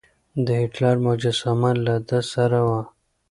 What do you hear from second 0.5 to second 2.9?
هېټلر مجسمه له ده سره وه.